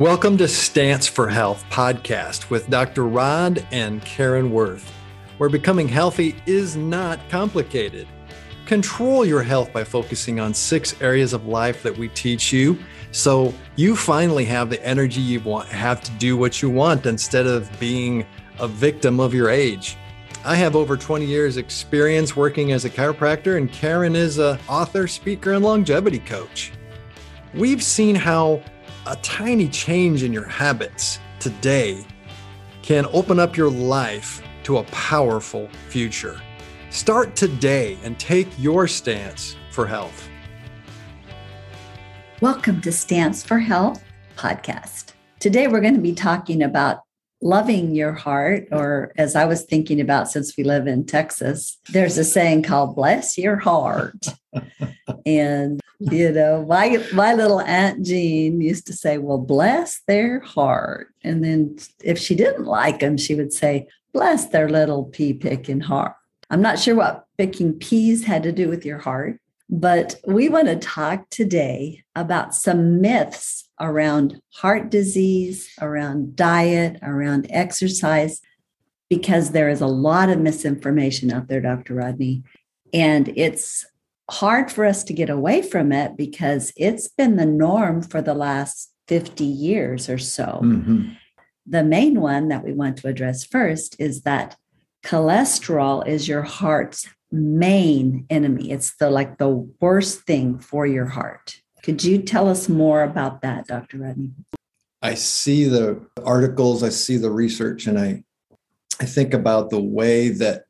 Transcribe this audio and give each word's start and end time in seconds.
Welcome 0.00 0.38
to 0.38 0.48
Stance 0.48 1.06
for 1.06 1.28
Health 1.28 1.62
podcast 1.68 2.48
with 2.48 2.70
Dr. 2.70 3.06
Rod 3.06 3.66
and 3.70 4.02
Karen 4.02 4.50
Worth, 4.50 4.90
where 5.36 5.50
becoming 5.50 5.88
healthy 5.88 6.36
is 6.46 6.74
not 6.74 7.20
complicated. 7.28 8.08
Control 8.64 9.26
your 9.26 9.42
health 9.42 9.74
by 9.74 9.84
focusing 9.84 10.40
on 10.40 10.54
six 10.54 10.98
areas 11.02 11.34
of 11.34 11.44
life 11.44 11.82
that 11.82 11.98
we 11.98 12.08
teach 12.08 12.50
you 12.50 12.78
so 13.12 13.52
you 13.76 13.94
finally 13.94 14.46
have 14.46 14.70
the 14.70 14.82
energy 14.82 15.20
you 15.20 15.38
want 15.40 15.68
have 15.68 16.00
to 16.00 16.10
do 16.12 16.34
what 16.34 16.62
you 16.62 16.70
want 16.70 17.04
instead 17.04 17.46
of 17.46 17.70
being 17.78 18.24
a 18.58 18.66
victim 18.66 19.20
of 19.20 19.34
your 19.34 19.50
age. 19.50 19.98
I 20.46 20.54
have 20.54 20.76
over 20.76 20.96
20 20.96 21.26
years 21.26 21.58
experience 21.58 22.34
working 22.34 22.72
as 22.72 22.86
a 22.86 22.90
chiropractor 22.90 23.58
and 23.58 23.70
Karen 23.70 24.16
is 24.16 24.38
a 24.38 24.58
author, 24.66 25.06
speaker 25.06 25.52
and 25.52 25.62
longevity 25.62 26.20
coach. 26.20 26.72
We've 27.52 27.82
seen 27.82 28.14
how 28.14 28.62
a 29.06 29.16
tiny 29.16 29.66
change 29.66 30.22
in 30.22 30.30
your 30.30 30.44
habits 30.44 31.20
today 31.38 32.04
can 32.82 33.06
open 33.14 33.40
up 33.40 33.56
your 33.56 33.70
life 33.70 34.42
to 34.62 34.76
a 34.76 34.84
powerful 34.84 35.70
future. 35.88 36.38
Start 36.90 37.34
today 37.34 37.98
and 38.02 38.18
take 38.18 38.46
your 38.58 38.86
stance 38.86 39.56
for 39.70 39.86
health. 39.86 40.28
Welcome 42.42 42.82
to 42.82 42.92
Stance 42.92 43.42
for 43.42 43.58
Health 43.58 44.04
podcast. 44.36 45.12
Today 45.38 45.66
we're 45.66 45.80
going 45.80 45.94
to 45.94 46.00
be 46.00 46.14
talking 46.14 46.62
about 46.62 47.00
loving 47.40 47.94
your 47.94 48.12
heart, 48.12 48.68
or 48.70 49.12
as 49.16 49.34
I 49.34 49.46
was 49.46 49.62
thinking 49.62 50.02
about 50.02 50.30
since 50.30 50.58
we 50.58 50.64
live 50.64 50.86
in 50.86 51.06
Texas, 51.06 51.78
there's 51.88 52.18
a 52.18 52.24
saying 52.24 52.64
called 52.64 52.96
bless 52.96 53.38
your 53.38 53.56
heart. 53.56 54.26
and 55.24 55.80
you 56.00 56.32
know, 56.32 56.64
my 56.66 57.04
my 57.12 57.34
little 57.34 57.60
Aunt 57.60 58.04
Jean 58.04 58.60
used 58.60 58.86
to 58.86 58.94
say, 58.94 59.18
Well, 59.18 59.38
bless 59.38 60.00
their 60.06 60.40
heart. 60.40 61.08
And 61.22 61.44
then 61.44 61.76
if 62.02 62.18
she 62.18 62.34
didn't 62.34 62.64
like 62.64 63.00
them, 63.00 63.18
she 63.18 63.34
would 63.34 63.52
say, 63.52 63.86
Bless 64.14 64.46
their 64.46 64.68
little 64.68 65.04
pea 65.04 65.34
picking 65.34 65.80
heart. 65.80 66.14
I'm 66.48 66.62
not 66.62 66.78
sure 66.78 66.96
what 66.96 67.26
picking 67.36 67.74
peas 67.74 68.24
had 68.24 68.42
to 68.44 68.52
do 68.52 68.68
with 68.68 68.84
your 68.84 68.98
heart, 68.98 69.40
but 69.68 70.16
we 70.26 70.48
want 70.48 70.68
to 70.68 70.76
talk 70.76 71.28
today 71.28 72.02
about 72.16 72.54
some 72.54 73.00
myths 73.00 73.68
around 73.78 74.40
heart 74.54 74.90
disease, 74.90 75.70
around 75.80 76.34
diet, 76.34 76.98
around 77.02 77.46
exercise, 77.50 78.40
because 79.10 79.50
there 79.50 79.68
is 79.68 79.80
a 79.80 79.86
lot 79.86 80.30
of 80.30 80.40
misinformation 80.40 81.30
out 81.30 81.48
there, 81.48 81.60
Dr. 81.60 81.94
Rodney. 81.94 82.42
And 82.92 83.32
it's 83.36 83.84
hard 84.30 84.70
for 84.70 84.84
us 84.84 85.02
to 85.04 85.12
get 85.12 85.28
away 85.28 85.62
from 85.62 85.92
it 85.92 86.16
because 86.16 86.72
it's 86.76 87.08
been 87.08 87.36
the 87.36 87.46
norm 87.46 88.02
for 88.02 88.22
the 88.22 88.34
last 88.34 88.92
50 89.08 89.44
years 89.44 90.08
or 90.08 90.18
so. 90.18 90.60
Mm-hmm. 90.62 91.10
The 91.66 91.84
main 91.84 92.20
one 92.20 92.48
that 92.48 92.64
we 92.64 92.72
want 92.72 92.96
to 92.98 93.08
address 93.08 93.44
first 93.44 93.96
is 93.98 94.22
that 94.22 94.56
cholesterol 95.04 96.06
is 96.06 96.28
your 96.28 96.42
heart's 96.42 97.08
main 97.32 98.26
enemy. 98.30 98.70
It's 98.70 98.96
the 98.96 99.10
like 99.10 99.38
the 99.38 99.48
worst 99.80 100.22
thing 100.22 100.58
for 100.58 100.86
your 100.86 101.06
heart. 101.06 101.60
Could 101.82 102.04
you 102.04 102.18
tell 102.18 102.48
us 102.48 102.68
more 102.68 103.02
about 103.02 103.42
that, 103.42 103.66
Dr. 103.66 103.98
Rodney? 103.98 104.32
I 105.02 105.14
see 105.14 105.64
the 105.64 106.04
articles, 106.24 106.82
I 106.82 106.90
see 106.90 107.16
the 107.16 107.30
research, 107.30 107.86
and 107.86 107.98
I 107.98 108.24
I 109.00 109.06
think 109.06 109.32
about 109.32 109.70
the 109.70 109.80
way 109.80 110.28
that 110.28 110.64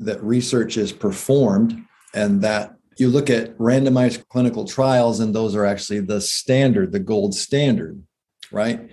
that 0.00 0.22
research 0.22 0.76
is 0.76 0.92
performed 0.92 1.80
and 2.12 2.42
that 2.42 2.74
you 3.00 3.08
look 3.08 3.30
at 3.30 3.56
randomized 3.58 4.28
clinical 4.28 4.64
trials 4.64 5.20
and 5.20 5.34
those 5.34 5.54
are 5.54 5.64
actually 5.64 6.00
the 6.00 6.20
standard, 6.20 6.92
the 6.92 7.00
gold 7.00 7.34
standard, 7.34 8.02
right? 8.52 8.90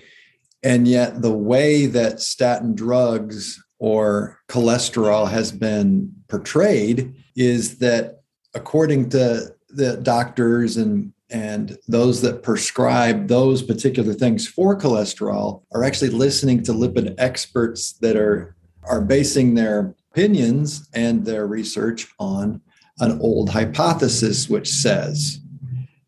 And 0.64 0.88
yet 0.88 1.22
the 1.22 1.34
way 1.34 1.86
that 1.86 2.22
statin 2.22 2.74
drugs 2.74 3.62
or 3.80 4.40
cholesterol 4.50 5.30
has 5.30 5.52
been 5.52 6.12
portrayed 6.28 7.14
is 7.36 7.78
that 7.80 8.22
according 8.54 9.10
to 9.10 9.54
the 9.70 9.98
doctors 9.98 10.78
and 10.78 11.14
and 11.30 11.78
those 11.90 12.22
that 12.22 12.42
prescribe 12.42 13.28
those 13.28 13.62
particular 13.62 14.14
things 14.14 14.48
for 14.48 14.78
cholesterol 14.78 15.64
are 15.74 15.84
actually 15.84 16.10
listening 16.10 16.64
to 16.64 16.72
lipid 16.72 17.14
experts 17.18 17.94
that 17.94 18.16
are 18.16 18.56
are 18.84 19.02
basing 19.02 19.54
their 19.54 19.94
opinions 20.12 20.88
and 20.94 21.26
their 21.26 21.46
research 21.46 22.08
on 22.18 22.62
an 23.00 23.20
old 23.22 23.50
hypothesis 23.50 24.50
which 24.50 24.70
says 24.70 25.40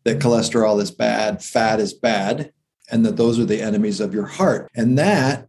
that 0.04 0.18
cholesterol 0.18 0.80
is 0.80 0.90
bad, 0.90 1.42
fat 1.42 1.80
is 1.80 1.94
bad, 1.94 2.52
and 2.90 3.04
that 3.06 3.16
those 3.16 3.38
are 3.38 3.44
the 3.44 3.62
enemies 3.62 4.00
of 4.00 4.14
your 4.14 4.26
heart. 4.26 4.70
And 4.74 4.98
that 4.98 5.48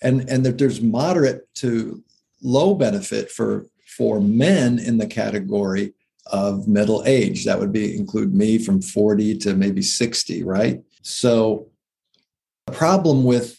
and, 0.03 0.29
and 0.29 0.45
that 0.45 0.59
there's 0.59 0.81
moderate 0.81 1.49
to 1.57 2.03
low 2.43 2.75
benefit 2.75 3.31
for, 3.31 3.67
for 3.87 4.21
men 4.21 4.79
in 4.79 4.99
the 4.99 5.07
category 5.07 5.95
of 6.27 6.69
middle 6.69 7.03
age. 7.07 7.45
That 7.45 7.59
would 7.59 7.73
be 7.73 7.97
include 7.97 8.35
me 8.35 8.59
from 8.59 8.83
40 8.83 9.39
to 9.39 9.55
maybe 9.55 9.83
60, 9.83 10.45
right? 10.45 10.83
So 11.03 11.69
the 12.67 12.73
problem 12.73 13.25
with 13.25 13.59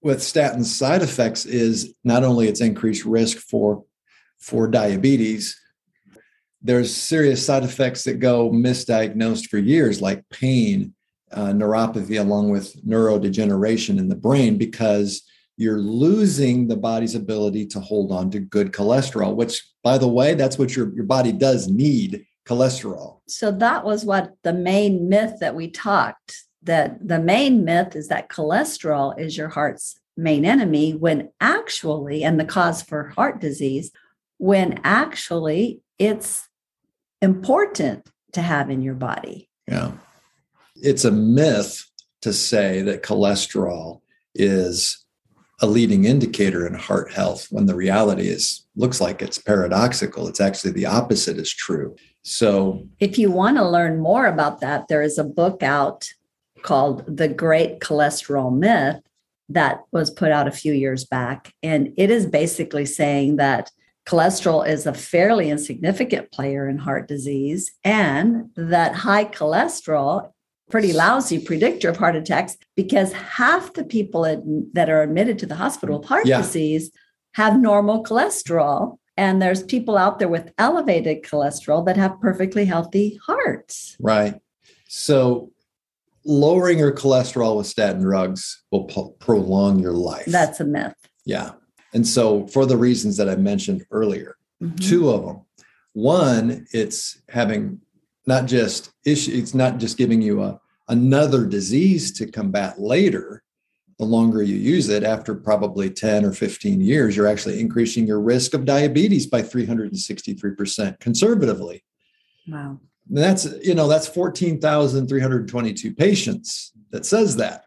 with 0.00 0.22
statin 0.22 0.64
side 0.64 1.02
effects 1.02 1.44
is 1.44 1.92
not 2.04 2.22
only 2.22 2.46
its 2.48 2.60
increased 2.60 3.04
risk 3.04 3.38
for 3.38 3.84
for 4.38 4.68
diabetes, 4.68 5.60
there's 6.62 6.94
serious 6.94 7.44
side 7.44 7.64
effects 7.64 8.04
that 8.04 8.20
go 8.20 8.50
misdiagnosed 8.50 9.48
for 9.48 9.58
years, 9.58 10.00
like 10.00 10.28
pain, 10.30 10.94
uh, 11.32 11.46
neuropathy 11.46 12.20
along 12.20 12.50
with 12.50 12.74
neurodegeneration 12.86 13.98
in 13.98 14.08
the 14.08 14.16
brain 14.16 14.56
because 14.56 15.22
you're 15.56 15.78
losing 15.78 16.68
the 16.68 16.76
body's 16.76 17.14
ability 17.14 17.66
to 17.66 17.80
hold 17.80 18.12
on 18.12 18.30
to 18.30 18.38
good 18.38 18.72
cholesterol, 18.72 19.34
which, 19.34 19.66
by 19.82 19.98
the 19.98 20.08
way, 20.08 20.34
that's 20.34 20.58
what 20.58 20.76
your, 20.76 20.94
your 20.94 21.04
body 21.04 21.32
does 21.32 21.68
need 21.68 22.24
cholesterol. 22.46 23.20
So 23.26 23.50
that 23.50 23.84
was 23.84 24.04
what 24.04 24.34
the 24.44 24.52
main 24.52 25.08
myth 25.08 25.34
that 25.40 25.54
we 25.54 25.68
talked 25.70 26.44
that 26.62 27.06
the 27.06 27.18
main 27.18 27.64
myth 27.64 27.94
is 27.94 28.08
that 28.08 28.28
cholesterol 28.28 29.18
is 29.18 29.36
your 29.36 29.48
heart's 29.48 29.98
main 30.16 30.44
enemy 30.44 30.92
when 30.92 31.30
actually 31.40 32.24
and 32.24 32.38
the 32.38 32.44
cause 32.44 32.82
for 32.82 33.08
heart 33.10 33.40
disease 33.40 33.92
when 34.38 34.80
actually 34.84 35.80
it's 35.98 36.48
important 37.22 38.08
to 38.32 38.42
have 38.42 38.70
in 38.70 38.82
your 38.82 38.94
body. 38.94 39.48
Yeah 39.68 39.92
it's 40.82 41.04
a 41.04 41.10
myth 41.10 41.84
to 42.22 42.32
say 42.32 42.82
that 42.82 43.02
cholesterol 43.02 44.00
is 44.34 45.04
a 45.60 45.66
leading 45.66 46.04
indicator 46.04 46.66
in 46.66 46.74
heart 46.74 47.12
health 47.12 47.48
when 47.50 47.66
the 47.66 47.74
reality 47.74 48.28
is 48.28 48.66
looks 48.76 49.00
like 49.00 49.20
it's 49.20 49.38
paradoxical 49.38 50.28
it's 50.28 50.40
actually 50.40 50.70
the 50.72 50.86
opposite 50.86 51.36
is 51.36 51.52
true 51.52 51.96
So, 52.28 52.86
if 53.00 53.18
you 53.18 53.30
want 53.30 53.56
to 53.56 53.66
learn 53.68 54.00
more 54.00 54.26
about 54.26 54.60
that, 54.60 54.88
there 54.88 55.00
is 55.00 55.16
a 55.16 55.24
book 55.24 55.62
out 55.62 56.06
called 56.62 57.04
The 57.16 57.28
Great 57.28 57.80
Cholesterol 57.80 58.54
Myth 58.54 59.00
that 59.48 59.84
was 59.92 60.10
put 60.10 60.30
out 60.30 60.46
a 60.46 60.52
few 60.52 60.74
years 60.74 61.06
back. 61.06 61.54
And 61.62 61.94
it 61.96 62.10
is 62.10 62.26
basically 62.26 62.84
saying 62.84 63.36
that 63.36 63.70
cholesterol 64.06 64.68
is 64.68 64.86
a 64.86 64.92
fairly 64.92 65.48
insignificant 65.48 66.30
player 66.30 66.68
in 66.68 66.76
heart 66.76 67.08
disease 67.08 67.72
and 67.82 68.50
that 68.56 68.94
high 68.94 69.24
cholesterol 69.24 70.32
pretty 70.70 70.92
lousy 70.92 71.38
predictor 71.38 71.88
of 71.88 71.96
heart 71.96 72.16
attacks 72.16 72.56
because 72.76 73.12
half 73.12 73.72
the 73.74 73.84
people 73.84 74.22
that 74.72 74.90
are 74.90 75.02
admitted 75.02 75.38
to 75.38 75.46
the 75.46 75.54
hospital 75.54 75.98
with 75.98 76.08
heart 76.08 76.26
yeah. 76.26 76.38
disease 76.38 76.90
have 77.34 77.58
normal 77.58 78.02
cholesterol 78.02 78.98
and 79.16 79.42
there's 79.42 79.62
people 79.62 79.96
out 79.96 80.18
there 80.18 80.28
with 80.28 80.52
elevated 80.58 81.22
cholesterol 81.22 81.84
that 81.86 81.96
have 81.96 82.20
perfectly 82.20 82.64
healthy 82.64 83.18
hearts 83.24 83.96
right 84.00 84.34
so 84.88 85.50
lowering 86.28 86.78
your 86.78 86.92
cholesterol 86.92 87.56
with 87.56 87.66
statin 87.66 88.02
drugs 88.02 88.62
will 88.70 88.84
po- 88.84 89.16
prolong 89.18 89.78
your 89.78 89.94
life. 89.94 90.26
That's 90.26 90.60
a 90.60 90.64
myth. 90.64 90.94
Yeah. 91.24 91.52
And 91.94 92.06
so, 92.06 92.46
for 92.48 92.66
the 92.66 92.76
reasons 92.76 93.16
that 93.16 93.28
I 93.28 93.36
mentioned 93.36 93.84
earlier, 93.90 94.36
mm-hmm. 94.62 94.76
two 94.76 95.08
of 95.08 95.24
them. 95.24 95.40
One, 95.94 96.66
it's 96.72 97.20
having 97.28 97.80
not 98.28 98.44
just 98.44 98.92
issue, 99.06 99.32
it's 99.32 99.54
not 99.54 99.78
just 99.78 99.96
giving 99.96 100.20
you 100.20 100.42
a 100.42 100.60
another 100.88 101.46
disease 101.46 102.12
to 102.12 102.30
combat 102.30 102.78
later. 102.78 103.42
The 103.98 104.04
longer 104.04 104.42
you 104.42 104.54
use 104.54 104.88
it, 104.90 105.02
after 105.02 105.34
probably 105.34 105.90
10 105.90 106.24
or 106.24 106.32
15 106.32 106.80
years, 106.80 107.16
you're 107.16 107.26
actually 107.26 107.58
increasing 107.58 108.06
your 108.06 108.20
risk 108.20 108.54
of 108.54 108.64
diabetes 108.64 109.26
by 109.26 109.42
363% 109.42 111.00
conservatively. 111.00 111.82
Wow. 112.46 112.78
And 113.08 113.18
that's 113.18 113.46
you 113.62 113.74
know 113.74 113.88
that's 113.88 114.06
14,322 114.06 115.94
patients 115.94 116.72
that 116.90 117.06
says 117.06 117.36
that, 117.36 117.64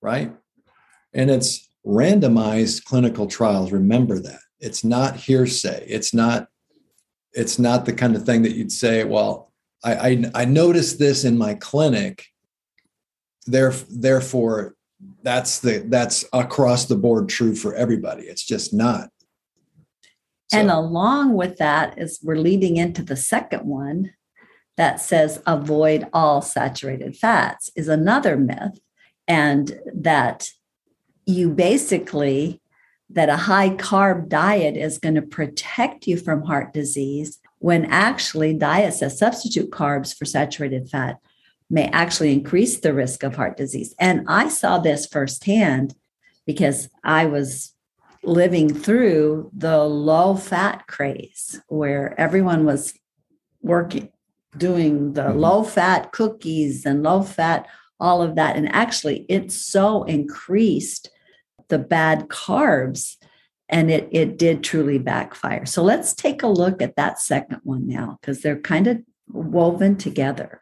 right? 0.00 0.34
And 1.12 1.30
it's 1.30 1.68
randomized 1.86 2.84
clinical 2.84 3.26
trials. 3.26 3.70
Remember 3.70 4.18
that. 4.18 4.40
It's 4.60 4.82
not 4.82 5.16
hearsay. 5.16 5.84
It's 5.86 6.14
not 6.14 6.48
it's 7.32 7.58
not 7.58 7.84
the 7.84 7.92
kind 7.92 8.16
of 8.16 8.24
thing 8.24 8.42
that 8.42 8.56
you'd 8.56 8.72
say, 8.72 9.04
well, 9.04 9.49
I 9.82 9.94
I, 9.94 10.30
I 10.34 10.44
noticed 10.44 10.98
this 10.98 11.24
in 11.24 11.38
my 11.38 11.54
clinic. 11.54 12.26
There, 13.46 13.72
therefore, 13.88 14.74
that's 15.22 15.60
the 15.60 15.84
that's 15.88 16.24
across 16.32 16.86
the 16.86 16.96
board 16.96 17.28
true 17.28 17.54
for 17.54 17.74
everybody. 17.74 18.24
It's 18.24 18.44
just 18.44 18.72
not. 18.74 19.10
So. 20.48 20.58
And 20.58 20.70
along 20.70 21.34
with 21.34 21.58
that 21.58 21.98
is 21.98 22.20
we're 22.22 22.36
leading 22.36 22.76
into 22.76 23.02
the 23.02 23.16
second 23.16 23.64
one, 23.64 24.12
that 24.80 24.98
says 24.98 25.42
avoid 25.46 26.06
all 26.14 26.40
saturated 26.40 27.14
fats 27.14 27.70
is 27.76 27.86
another 27.86 28.36
myth. 28.36 28.80
And 29.28 29.78
that 29.94 30.48
you 31.26 31.50
basically, 31.50 32.62
that 33.10 33.28
a 33.28 33.36
high 33.36 33.70
carb 33.70 34.30
diet 34.30 34.78
is 34.78 34.96
going 34.96 35.16
to 35.16 35.22
protect 35.22 36.06
you 36.06 36.16
from 36.16 36.44
heart 36.44 36.72
disease 36.72 37.39
when 37.60 37.84
actually 37.86 38.54
diets 38.54 39.00
that 39.00 39.12
substitute 39.12 39.70
carbs 39.70 40.16
for 40.16 40.24
saturated 40.24 40.88
fat 40.90 41.18
may 41.70 41.86
actually 41.88 42.32
increase 42.32 42.80
the 42.80 42.92
risk 42.92 43.22
of 43.22 43.36
heart 43.36 43.56
disease. 43.56 43.94
And 43.98 44.24
I 44.26 44.48
saw 44.48 44.78
this 44.78 45.06
firsthand 45.06 45.94
because 46.46 46.88
I 47.04 47.26
was 47.26 47.74
living 48.22 48.74
through 48.74 49.50
the 49.56 49.78
low 49.78 50.34
fat 50.34 50.86
craze 50.88 51.60
where 51.68 52.18
everyone 52.18 52.64
was 52.64 52.92
working 53.62 54.10
doing 54.56 55.12
the 55.12 55.22
mm-hmm. 55.22 55.38
low 55.38 55.62
fat 55.62 56.12
cookies 56.12 56.84
and 56.84 57.02
low 57.02 57.22
fat, 57.22 57.66
all 58.00 58.22
of 58.22 58.34
that. 58.34 58.56
And 58.56 58.68
actually, 58.74 59.26
it 59.28 59.52
so 59.52 60.02
increased 60.04 61.10
the 61.68 61.78
bad 61.78 62.28
carbs 62.28 63.16
and 63.70 63.90
it, 63.90 64.08
it 64.10 64.36
did 64.36 64.62
truly 64.62 64.98
backfire. 64.98 65.64
So 65.64 65.82
let's 65.82 66.12
take 66.12 66.42
a 66.42 66.48
look 66.48 66.82
at 66.82 66.96
that 66.96 67.20
second 67.20 67.60
one 67.62 67.86
now 67.86 68.18
because 68.20 68.42
they're 68.42 68.60
kind 68.60 68.86
of 68.86 68.98
woven 69.28 69.96
together. 69.96 70.60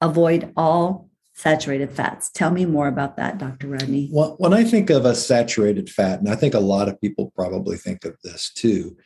Avoid 0.00 0.52
all 0.56 1.08
saturated 1.34 1.92
fats. 1.92 2.30
Tell 2.30 2.50
me 2.50 2.64
more 2.64 2.88
about 2.88 3.16
that, 3.16 3.38
Dr. 3.38 3.68
Rodney. 3.68 4.08
Well, 4.10 4.34
when 4.38 4.52
I 4.52 4.64
think 4.64 4.90
of 4.90 5.04
a 5.04 5.14
saturated 5.14 5.88
fat, 5.88 6.18
and 6.18 6.28
I 6.28 6.34
think 6.34 6.54
a 6.54 6.60
lot 6.60 6.88
of 6.88 7.00
people 7.00 7.32
probably 7.36 7.76
think 7.76 8.04
of 8.04 8.16
this 8.24 8.52
too, 8.52 8.96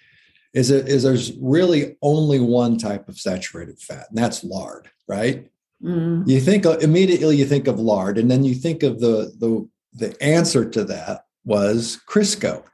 is 0.55 0.71
it 0.71 0.89
is 0.89 1.03
there's 1.03 1.33
really 1.39 1.97
only 2.03 2.39
one 2.39 2.79
type 2.79 3.09
of 3.09 3.19
saturated 3.19 3.81
fat, 3.81 4.07
and 4.11 4.19
that's 4.19 4.45
lard, 4.45 4.89
right? 5.09 5.47
Mm. 5.83 6.29
You 6.29 6.41
think 6.41 6.65
immediately 6.65 7.37
you 7.37 7.47
think 7.47 7.67
of 7.67 7.81
lard, 7.81 8.19
and 8.19 8.31
then 8.31 8.45
you 8.45 8.55
think 8.55 8.83
of 8.83 9.01
the 9.01 9.33
the 9.39 9.69
the 9.95 10.23
answer 10.23 10.69
to 10.69 10.85
that 10.85 11.25
was 11.45 12.01
Crisco. 12.09 12.65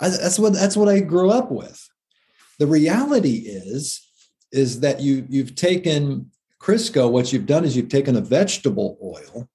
I, 0.00 0.08
that's 0.08 0.38
what 0.38 0.52
that's 0.52 0.76
what 0.76 0.88
I 0.88 1.00
grew 1.00 1.30
up 1.30 1.50
with. 1.50 1.88
The 2.58 2.66
reality 2.66 3.44
is 3.46 4.02
is 4.52 4.80
that 4.80 5.00
you 5.00 5.26
you've 5.28 5.54
taken 5.54 6.30
Crisco. 6.60 7.10
What 7.10 7.32
you've 7.32 7.46
done 7.46 7.64
is 7.64 7.76
you've 7.76 7.88
taken 7.88 8.16
a 8.16 8.20
vegetable 8.20 8.98
oil 9.02 9.48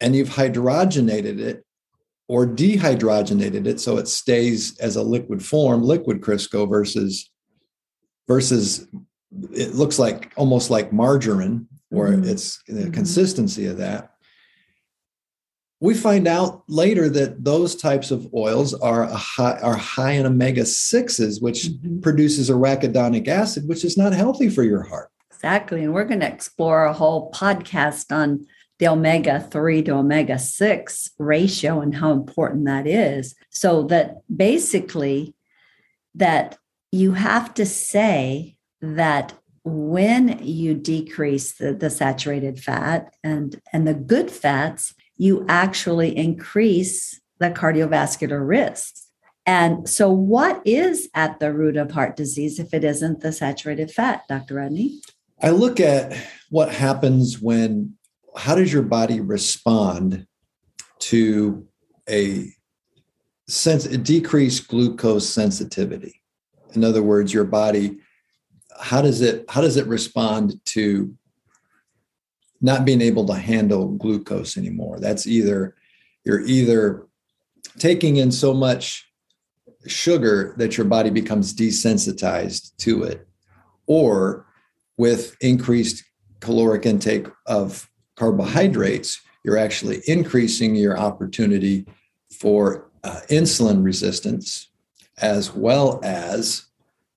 and 0.00 0.14
you've 0.14 0.30
hydrogenated 0.30 1.38
it 1.38 1.64
or 2.28 2.46
dehydrogenated 2.46 3.66
it 3.66 3.80
so 3.80 3.98
it 3.98 4.08
stays 4.08 4.78
as 4.78 4.96
a 4.96 5.02
liquid 5.02 5.44
form, 5.44 5.82
liquid 5.82 6.20
Crisco 6.20 6.68
versus 6.68 7.30
versus 8.26 8.86
it 9.52 9.74
looks 9.74 9.98
like 9.98 10.32
almost 10.36 10.70
like 10.70 10.92
margarine, 10.92 11.66
or 11.90 12.08
mm-hmm. 12.08 12.24
it's 12.24 12.62
the 12.66 12.74
mm-hmm. 12.74 12.90
consistency 12.92 13.66
of 13.66 13.78
that. 13.78 14.13
We 15.80 15.94
find 15.94 16.26
out 16.26 16.62
later 16.68 17.08
that 17.10 17.44
those 17.44 17.76
types 17.76 18.10
of 18.10 18.32
oils 18.32 18.74
are 18.74 19.06
high, 19.06 19.58
are 19.60 19.76
high 19.76 20.12
in 20.12 20.26
omega 20.26 20.64
sixes, 20.64 21.40
which 21.40 21.64
mm-hmm. 21.64 22.00
produces 22.00 22.48
arachidonic 22.48 23.28
acid, 23.28 23.68
which 23.68 23.84
is 23.84 23.96
not 23.96 24.12
healthy 24.12 24.48
for 24.48 24.62
your 24.62 24.82
heart. 24.82 25.10
Exactly, 25.30 25.84
and 25.84 25.92
we're 25.92 26.04
going 26.04 26.20
to 26.20 26.32
explore 26.32 26.84
a 26.84 26.92
whole 26.92 27.30
podcast 27.32 28.10
on 28.10 28.46
the 28.78 28.88
omega 28.88 29.40
3 29.40 29.82
to 29.82 29.92
omega 29.92 30.38
6 30.38 31.10
ratio 31.18 31.80
and 31.80 31.94
how 31.94 32.12
important 32.12 32.64
that 32.64 32.86
is 32.86 33.34
so 33.50 33.82
that 33.84 34.16
basically 34.34 35.34
that 36.14 36.58
you 36.90 37.12
have 37.12 37.54
to 37.54 37.66
say 37.66 38.56
that 38.80 39.32
when 39.64 40.38
you 40.44 40.74
decrease 40.74 41.52
the, 41.54 41.72
the 41.72 41.88
saturated 41.88 42.60
fat 42.60 43.14
and 43.22 43.60
and 43.72 43.86
the 43.86 43.94
good 43.94 44.30
fats 44.30 44.94
you 45.16 45.44
actually 45.48 46.16
increase 46.16 47.20
the 47.38 47.50
cardiovascular 47.50 48.46
risks 48.46 49.04
and 49.46 49.88
so 49.88 50.10
what 50.10 50.62
is 50.64 51.08
at 51.14 51.38
the 51.38 51.52
root 51.52 51.76
of 51.76 51.90
heart 51.90 52.16
disease 52.16 52.58
if 52.58 52.72
it 52.72 52.82
isn't 52.82 53.20
the 53.20 53.32
saturated 53.32 53.90
fat 53.90 54.22
dr 54.28 54.52
rodney? 54.54 55.00
I 55.42 55.50
look 55.50 55.80
at 55.80 56.16
what 56.50 56.72
happens 56.72 57.40
when 57.40 57.94
how 58.36 58.54
does 58.54 58.72
your 58.72 58.82
body 58.82 59.20
respond 59.20 60.26
to 61.00 61.66
a 62.08 62.48
sense 63.48 63.84
a 63.84 63.98
decreased 63.98 64.68
glucose 64.68 65.28
sensitivity? 65.28 66.22
In 66.72 66.82
other 66.82 67.02
words 67.02 67.32
your 67.32 67.44
body 67.44 67.98
how 68.80 69.02
does 69.02 69.20
it 69.20 69.44
how 69.50 69.60
does 69.60 69.76
it 69.76 69.86
respond 69.86 70.54
to 70.66 71.14
not 72.64 72.86
being 72.86 73.02
able 73.02 73.26
to 73.26 73.34
handle 73.34 73.88
glucose 73.88 74.56
anymore. 74.56 74.98
That's 74.98 75.26
either 75.26 75.76
you're 76.24 76.40
either 76.46 77.06
taking 77.78 78.16
in 78.16 78.32
so 78.32 78.54
much 78.54 79.06
sugar 79.86 80.54
that 80.56 80.78
your 80.78 80.86
body 80.86 81.10
becomes 81.10 81.52
desensitized 81.52 82.74
to 82.78 83.02
it 83.02 83.28
or 83.86 84.46
with 84.96 85.36
increased 85.42 86.04
caloric 86.40 86.86
intake 86.86 87.26
of 87.46 87.90
carbohydrates, 88.16 89.20
you're 89.44 89.58
actually 89.58 90.00
increasing 90.06 90.74
your 90.74 90.98
opportunity 90.98 91.84
for 92.30 92.90
uh, 93.02 93.20
insulin 93.28 93.84
resistance, 93.84 94.68
as 95.18 95.52
well 95.52 96.00
as 96.02 96.64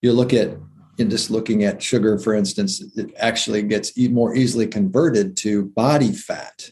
you 0.01 0.11
look 0.11 0.33
at 0.33 0.57
in 0.97 1.09
just 1.09 1.29
looking 1.29 1.63
at 1.63 1.81
sugar, 1.81 2.17
for 2.17 2.33
instance, 2.33 2.81
it 2.95 3.13
actually 3.17 3.63
gets 3.63 3.97
more 4.09 4.35
easily 4.35 4.67
converted 4.67 5.37
to 5.37 5.65
body 5.65 6.11
fat, 6.11 6.71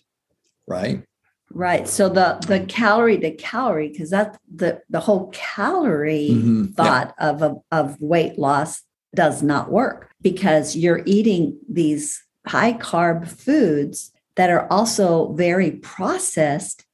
right? 0.68 1.04
Right. 1.52 1.88
So 1.88 2.10
the 2.10 2.40
the 2.48 2.62
calorie 2.62 3.20
to 3.20 3.32
calorie, 3.32 3.90
because 3.90 4.10
that's 4.10 4.38
the 4.54 4.82
the 4.90 5.00
whole 5.00 5.30
calorie 5.32 6.30
mm-hmm. 6.32 6.66
thought 6.72 7.14
yeah. 7.20 7.30
of 7.30 7.62
of 7.72 8.02
weight 8.02 8.38
loss 8.38 8.82
does 9.16 9.42
not 9.42 9.72
work 9.72 10.10
because 10.22 10.76
you're 10.76 11.04
eating 11.06 11.58
these 11.70 12.22
high 12.48 12.74
carb 12.74 13.28
foods 13.28 14.12
that 14.36 14.50
are 14.50 14.68
also 14.72 15.32
very 15.34 15.72
processed 15.72 16.86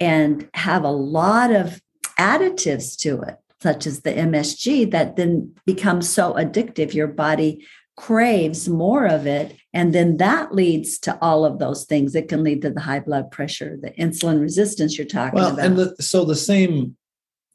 and 0.00 0.48
have 0.54 0.84
a 0.84 0.90
lot 0.90 1.52
of 1.52 1.80
additives 2.18 2.96
to 2.98 3.20
it, 3.22 3.36
such 3.60 3.86
as 3.86 4.00
the 4.00 4.12
MSG, 4.12 4.90
that 4.90 5.16
then 5.16 5.54
becomes 5.66 6.08
so 6.08 6.34
addictive, 6.34 6.94
your 6.94 7.08
body 7.08 7.66
craves 7.96 8.68
more 8.68 9.06
of 9.06 9.26
it. 9.26 9.56
And 9.74 9.92
then 9.92 10.18
that 10.18 10.54
leads 10.54 10.98
to 11.00 11.18
all 11.20 11.44
of 11.44 11.58
those 11.58 11.84
things. 11.84 12.14
It 12.14 12.28
can 12.28 12.44
lead 12.44 12.62
to 12.62 12.70
the 12.70 12.80
high 12.80 13.00
blood 13.00 13.30
pressure, 13.30 13.76
the 13.80 13.90
insulin 13.92 14.40
resistance 14.40 14.96
you're 14.96 15.06
talking 15.06 15.40
well, 15.40 15.54
about. 15.54 15.64
and 15.64 15.76
the, 15.76 15.96
so 16.00 16.24
the 16.24 16.36
same 16.36 16.96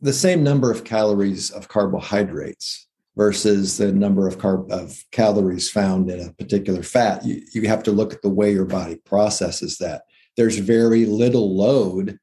the 0.02 0.14
same 0.14 0.44
number 0.44 0.70
of 0.70 0.84
calories 0.84 1.50
of 1.50 1.70
carbohydrates 1.70 2.90
versus 3.16 3.78
the 3.78 3.94
number 3.94 4.28
of 4.28 4.38
carb 4.38 4.70
of 4.70 5.02
calories 5.12 5.72
found 5.72 6.10
in 6.10 6.20
a 6.20 6.34
particular 6.34 6.84
fat. 6.84 7.26
You, 7.26 7.42
you 7.54 7.68
have 7.70 7.84
to 7.84 7.92
look 7.94 8.14
at 8.14 8.22
the 8.22 8.30
way 8.30 8.52
your 8.52 8.66
body 8.66 8.98
processes 8.98 9.78
that. 9.78 10.02
There's 10.36 10.58
very 10.58 11.06
little 11.06 11.56
load 11.56 12.20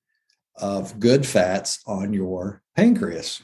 of 0.57 1.01
good 1.01 1.25
fats 1.25 1.81
on 1.87 2.13
your 2.13 2.61
pancreas 2.77 3.43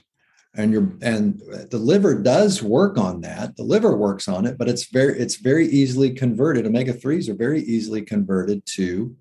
and 0.56 0.72
your 0.72 0.92
and 1.02 1.40
the 1.70 1.78
liver 1.78 2.14
does 2.14 2.62
work 2.62 2.98
on 2.98 3.20
that. 3.20 3.56
The 3.56 3.62
liver 3.62 3.96
works 3.96 4.28
on 4.28 4.46
it 4.46 4.58
but 4.58 4.68
it's 4.68 4.86
very 4.86 5.18
it's 5.18 5.36
very 5.36 5.66
easily 5.66 6.10
converted. 6.10 6.66
Omega 6.66 6.92
3s 6.92 7.28
are 7.28 7.34
very 7.34 7.62
easily 7.62 8.02
converted 8.02 8.64
to 8.74 9.14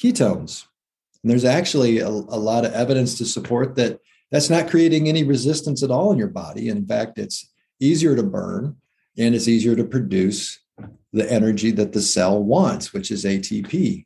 ketones. 0.00 0.66
And 1.22 1.30
there's 1.30 1.44
actually 1.44 1.98
a, 1.98 2.08
a 2.08 2.10
lot 2.10 2.64
of 2.64 2.72
evidence 2.72 3.18
to 3.18 3.24
support 3.24 3.74
that 3.76 4.00
that's 4.30 4.50
not 4.50 4.68
creating 4.68 5.08
any 5.08 5.24
resistance 5.24 5.82
at 5.82 5.90
all 5.90 6.12
in 6.12 6.18
your 6.18 6.28
body. 6.28 6.68
In 6.68 6.86
fact 6.86 7.18
it's 7.18 7.52
easier 7.80 8.16
to 8.16 8.22
burn 8.22 8.76
and 9.18 9.34
it's 9.34 9.48
easier 9.48 9.76
to 9.76 9.84
produce 9.84 10.60
the 11.12 11.30
energy 11.30 11.70
that 11.70 11.92
the 11.92 12.02
cell 12.02 12.42
wants 12.42 12.92
which 12.92 13.10
is 13.10 13.24
atp 13.24 14.04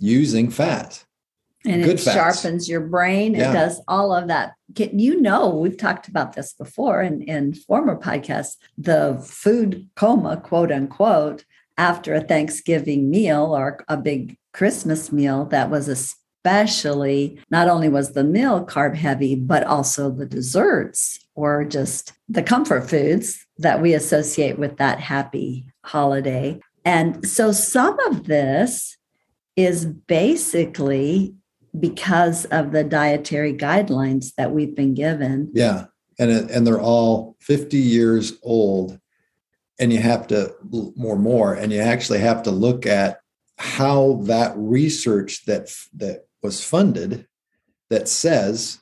using 0.00 0.50
fat 0.50 1.04
and 1.64 1.82
Good 1.82 1.98
it 1.98 2.00
fats. 2.00 2.40
sharpens 2.40 2.68
your 2.68 2.80
brain. 2.80 3.34
Yeah. 3.34 3.50
It 3.50 3.54
does 3.54 3.80
all 3.88 4.14
of 4.14 4.28
that. 4.28 4.54
You 4.76 5.20
know, 5.20 5.48
we've 5.50 5.76
talked 5.76 6.08
about 6.08 6.34
this 6.34 6.52
before 6.52 7.02
in, 7.02 7.22
in 7.22 7.54
former 7.54 7.98
podcasts. 7.98 8.56
The 8.76 9.18
food 9.24 9.88
coma, 9.96 10.36
quote 10.38 10.70
unquote, 10.70 11.44
after 11.76 12.14
a 12.14 12.20
Thanksgiving 12.20 13.10
meal 13.10 13.56
or 13.56 13.84
a 13.88 13.96
big 13.96 14.36
Christmas 14.52 15.12
meal 15.12 15.46
that 15.46 15.70
was 15.70 15.88
especially 15.88 17.40
not 17.50 17.68
only 17.68 17.88
was 17.88 18.12
the 18.12 18.24
meal 18.24 18.64
carb 18.64 18.94
heavy, 18.94 19.34
but 19.34 19.64
also 19.64 20.10
the 20.10 20.26
desserts 20.26 21.20
or 21.34 21.64
just 21.64 22.12
the 22.28 22.42
comfort 22.42 22.88
foods 22.88 23.46
that 23.58 23.80
we 23.80 23.94
associate 23.94 24.58
with 24.58 24.76
that 24.76 25.00
happy 25.00 25.66
holiday. 25.84 26.60
And 26.84 27.26
so 27.28 27.52
some 27.52 27.98
of 28.00 28.24
this 28.24 28.96
is 29.56 29.84
basically 29.84 31.34
because 31.80 32.44
of 32.46 32.72
the 32.72 32.84
dietary 32.84 33.54
guidelines 33.54 34.34
that 34.36 34.52
we've 34.52 34.74
been 34.74 34.94
given. 34.94 35.50
Yeah, 35.52 35.86
and 36.18 36.30
and 36.30 36.66
they're 36.66 36.80
all 36.80 37.36
50 37.40 37.76
years 37.76 38.38
old, 38.42 38.98
and 39.78 39.92
you 39.92 40.00
have 40.00 40.26
to 40.28 40.54
more 40.62 41.18
more, 41.18 41.54
and 41.54 41.72
you 41.72 41.80
actually 41.80 42.20
have 42.20 42.42
to 42.44 42.50
look 42.50 42.86
at 42.86 43.20
how 43.58 44.20
that 44.24 44.52
research 44.56 45.44
that 45.46 45.70
that 45.96 46.26
was 46.42 46.64
funded 46.64 47.26
that 47.90 48.08
says 48.08 48.80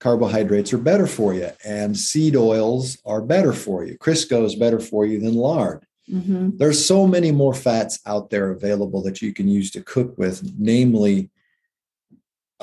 carbohydrates 0.00 0.72
are 0.72 0.78
better 0.78 1.06
for 1.06 1.34
you 1.34 1.50
and 1.64 1.96
seed 1.96 2.36
oils 2.36 2.98
are 3.04 3.22
better 3.22 3.52
for 3.52 3.84
you. 3.84 3.96
Crisco 3.98 4.44
is 4.44 4.54
better 4.54 4.80
for 4.80 5.06
you 5.06 5.20
than 5.20 5.34
lard. 5.34 5.86
Mhm. 6.10 6.58
There's 6.58 6.84
so 6.84 7.06
many 7.06 7.30
more 7.30 7.54
fats 7.54 7.98
out 8.06 8.30
there 8.30 8.50
available 8.50 9.02
that 9.02 9.22
you 9.22 9.32
can 9.32 9.48
use 9.48 9.70
to 9.72 9.82
cook 9.82 10.16
with, 10.18 10.52
namely 10.58 11.30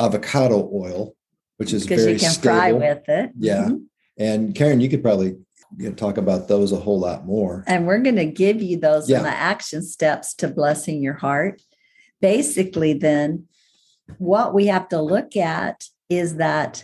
avocado 0.06 0.70
oil, 0.74 1.16
which 1.58 1.74
is 1.74 1.84
Because 1.84 2.02
very 2.04 2.14
you 2.14 2.20
can 2.20 2.32
stable. 2.32 2.56
fry 2.58 2.72
with 2.74 3.08
it. 3.10 3.32
Yeah. 3.38 3.70
Mhm. 3.70 3.84
And 4.18 4.56
Karen, 4.56 4.82
you 4.82 4.90
could 4.90 5.02
probably 5.04 5.38
you 5.78 5.88
know, 5.90 5.94
talk 5.96 6.18
about 6.18 6.48
those 6.50 6.72
a 6.74 6.76
whole 6.78 7.00
lot 7.00 7.26
more. 7.26 7.64
And 7.66 7.88
we're 7.88 8.00
going 8.00 8.18
to 8.18 8.26
give 8.26 8.62
you 8.62 8.78
those 8.78 9.10
Yeah. 9.10 9.20
in 9.20 9.24
the 9.24 9.30
action 9.30 9.82
steps 9.82 10.34
to 10.36 10.48
blessing 10.50 11.02
your 11.02 11.14
heart. 11.14 11.62
Basically, 12.20 12.94
then, 12.94 13.46
what 14.18 14.54
we 14.54 14.66
have 14.68 14.90
to 14.90 15.02
look 15.02 15.38
at 15.38 15.86
is 16.10 16.36
that 16.36 16.84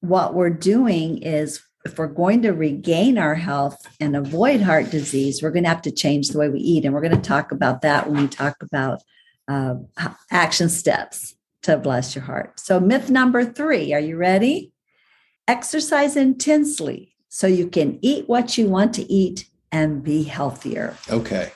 what 0.00 0.34
we're 0.34 0.50
doing 0.50 1.22
is 1.22 1.60
if 1.86 1.98
we're 1.98 2.06
going 2.08 2.42
to 2.42 2.50
regain 2.52 3.16
our 3.16 3.34
health 3.36 3.78
and 3.98 4.14
avoid 4.14 4.60
heart 4.60 4.90
disease, 4.90 5.42
we're 5.42 5.50
going 5.50 5.62
to 5.62 5.70
have 5.70 5.80
to 5.82 5.90
change 5.90 6.28
the 6.28 6.38
way 6.38 6.50
we 6.50 6.60
eat. 6.60 6.84
And 6.84 6.92
we're 6.92 7.00
going 7.00 7.16
to 7.16 7.28
talk 7.28 7.52
about 7.52 7.80
that 7.82 8.10
when 8.10 8.20
we 8.20 8.28
talk 8.28 8.56
about 8.62 9.02
uh, 9.48 9.76
action 10.30 10.68
steps 10.68 11.34
to 11.62 11.76
bless 11.76 12.14
your 12.14 12.24
heart. 12.24 12.58
So, 12.58 12.80
myth 12.80 13.10
number 13.10 13.44
three 13.44 13.92
are 13.92 14.00
you 14.00 14.16
ready? 14.16 14.72
Exercise 15.48 16.16
intensely 16.16 17.14
so 17.28 17.46
you 17.46 17.68
can 17.68 17.98
eat 18.02 18.28
what 18.28 18.58
you 18.58 18.68
want 18.68 18.92
to 18.94 19.10
eat 19.10 19.48
and 19.72 20.02
be 20.02 20.24
healthier. 20.24 20.96
Okay. 21.08 21.52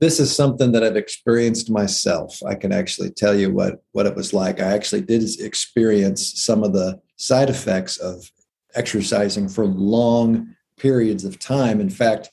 This 0.00 0.20
is 0.20 0.34
something 0.34 0.70
that 0.72 0.84
I've 0.84 0.96
experienced 0.96 1.70
myself. 1.70 2.40
I 2.46 2.54
can 2.54 2.72
actually 2.72 3.10
tell 3.10 3.34
you 3.34 3.52
what, 3.52 3.82
what 3.92 4.06
it 4.06 4.14
was 4.14 4.32
like. 4.32 4.60
I 4.60 4.72
actually 4.72 5.00
did 5.00 5.24
experience 5.40 6.40
some 6.40 6.62
of 6.62 6.72
the 6.72 7.00
side 7.16 7.50
effects 7.50 7.96
of 7.96 8.30
exercising 8.74 9.48
for 9.48 9.66
long 9.66 10.54
periods 10.78 11.24
of 11.24 11.38
time. 11.38 11.80
In 11.80 11.90
fact, 11.90 12.30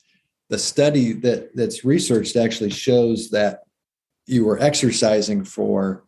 the 0.48 0.58
study 0.58 1.12
that, 1.12 1.56
that's 1.56 1.84
researched 1.84 2.36
actually 2.36 2.70
shows 2.70 3.30
that 3.30 3.60
you 4.26 4.44
were 4.44 4.60
exercising 4.60 5.44
for 5.44 6.04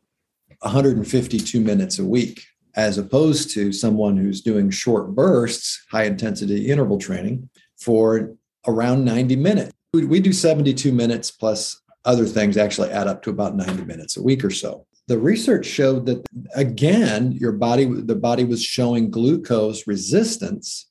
152 0.60 1.60
minutes 1.60 1.98
a 1.98 2.04
week, 2.04 2.44
as 2.76 2.98
opposed 2.98 3.50
to 3.54 3.72
someone 3.72 4.16
who's 4.16 4.40
doing 4.40 4.70
short 4.70 5.14
bursts, 5.14 5.84
high 5.90 6.04
intensity 6.04 6.70
interval 6.70 6.98
training 6.98 7.48
for 7.78 8.34
around 8.66 9.04
90 9.04 9.36
minutes. 9.36 9.72
We, 9.92 10.20
do 10.20 10.32
72 10.32 10.92
minutes 10.92 11.30
plus 11.30 11.80
other 12.04 12.26
things 12.26 12.56
actually 12.56 12.90
add 12.90 13.06
up 13.06 13.22
to 13.22 13.30
about 13.30 13.56
90 13.56 13.84
minutes 13.84 14.16
a 14.16 14.22
week 14.22 14.44
or 14.44 14.50
so. 14.50 14.86
The 15.06 15.18
research 15.18 15.64
showed 15.64 16.04
that 16.06 16.26
again, 16.54 17.32
your 17.32 17.52
body, 17.52 17.86
the 17.86 18.14
body 18.14 18.44
was 18.44 18.62
showing 18.62 19.10
glucose 19.10 19.86
resistance, 19.86 20.90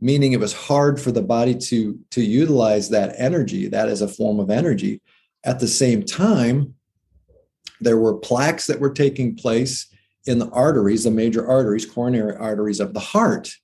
meaning 0.00 0.32
it 0.32 0.40
was 0.40 0.54
hard 0.54 0.98
for 0.98 1.12
the 1.12 1.22
body 1.22 1.54
to, 1.54 1.98
to 2.12 2.22
utilize 2.22 2.88
that 2.88 3.14
energy, 3.18 3.68
that 3.68 3.88
is 3.88 4.00
a 4.00 4.08
form 4.08 4.40
of 4.40 4.48
energy. 4.48 5.02
At 5.44 5.60
the 5.60 5.68
same 5.68 6.02
time, 6.02 6.74
there 7.82 7.98
were 7.98 8.14
plaques 8.14 8.66
that 8.66 8.80
were 8.80 8.92
taking 8.92 9.34
place 9.34 9.86
in 10.26 10.38
the 10.38 10.48
arteries, 10.50 11.04
the 11.04 11.10
major 11.10 11.46
arteries, 11.46 11.86
coronary 11.86 12.36
arteries 12.36 12.80
of 12.80 12.94
the 12.94 13.00
heart 13.00 13.54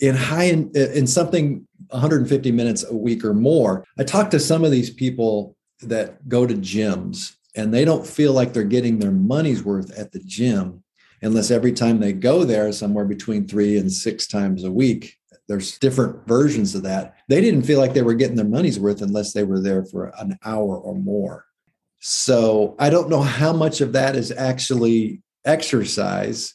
in 0.00 0.14
high 0.14 0.44
in, 0.44 0.70
in 0.74 1.06
something 1.06 1.66
150 1.88 2.52
minutes 2.52 2.84
a 2.84 2.94
week 2.94 3.24
or 3.24 3.34
more. 3.34 3.84
I 3.98 4.04
talked 4.04 4.32
to 4.32 4.40
some 4.40 4.64
of 4.64 4.70
these 4.70 4.90
people 4.90 5.56
that 5.82 6.28
go 6.28 6.46
to 6.46 6.54
gyms 6.54 7.36
and 7.54 7.72
they 7.72 7.84
don't 7.84 8.06
feel 8.06 8.32
like 8.32 8.52
they're 8.52 8.64
getting 8.64 8.98
their 8.98 9.10
money's 9.12 9.62
worth 9.62 9.96
at 9.98 10.12
the 10.12 10.20
gym 10.20 10.82
unless 11.22 11.50
every 11.50 11.72
time 11.72 12.00
they 12.00 12.12
go 12.12 12.44
there 12.44 12.70
somewhere 12.72 13.04
between 13.04 13.46
3 13.46 13.78
and 13.78 13.90
6 13.90 14.26
times 14.26 14.64
a 14.64 14.72
week 14.72 15.16
there's 15.48 15.78
different 15.78 16.26
versions 16.26 16.74
of 16.74 16.82
that. 16.82 17.14
They 17.28 17.40
didn't 17.40 17.62
feel 17.62 17.78
like 17.78 17.94
they 17.94 18.02
were 18.02 18.14
getting 18.14 18.36
their 18.36 18.44
money's 18.44 18.80
worth 18.80 19.00
unless 19.00 19.32
they 19.32 19.44
were 19.44 19.60
there 19.60 19.84
for 19.84 20.12
an 20.18 20.38
hour 20.44 20.76
or 20.76 20.94
more. 20.94 21.45
So, 22.08 22.76
I 22.78 22.88
don't 22.88 23.08
know 23.08 23.22
how 23.22 23.52
much 23.52 23.80
of 23.80 23.92
that 23.94 24.14
is 24.14 24.30
actually 24.30 25.22
exercise 25.44 26.52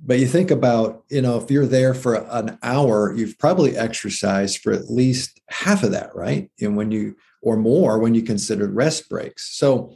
but 0.00 0.18
you 0.18 0.26
think 0.26 0.50
about 0.50 1.04
you 1.10 1.22
know 1.22 1.38
if 1.38 1.50
you're 1.50 1.66
there 1.66 1.94
for 1.94 2.14
an 2.14 2.58
hour 2.62 3.14
you've 3.14 3.38
probably 3.38 3.76
exercised 3.76 4.58
for 4.58 4.72
at 4.72 4.90
least 4.90 5.40
half 5.48 5.82
of 5.82 5.90
that 5.92 6.14
right? 6.14 6.50
And 6.60 6.76
when 6.76 6.90
you 6.90 7.16
or 7.42 7.56
more 7.56 7.98
when 7.98 8.14
you 8.14 8.22
consider 8.22 8.68
rest 8.68 9.08
breaks. 9.08 9.56
So 9.56 9.94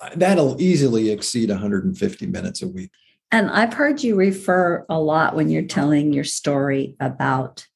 uh, 0.00 0.10
that'll 0.16 0.60
easily 0.60 1.10
exceed 1.10 1.48
150 1.48 2.26
minutes 2.26 2.62
a 2.62 2.68
week. 2.68 2.90
And 3.30 3.50
I've 3.50 3.72
heard 3.72 4.02
you 4.02 4.14
refer 4.16 4.84
a 4.88 4.98
lot 4.98 5.34
when 5.34 5.48
you're 5.48 5.62
telling 5.62 6.12
your 6.12 6.24
story 6.24 6.96
about 7.00 7.66